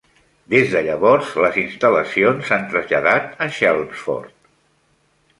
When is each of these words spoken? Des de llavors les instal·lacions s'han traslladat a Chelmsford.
Des 0.51 0.69
de 0.75 0.79
llavors 0.85 1.33
les 1.43 1.59
instal·lacions 1.63 2.47
s'han 2.51 2.65
traslladat 2.71 3.35
a 3.47 3.49
Chelmsford. 3.59 4.33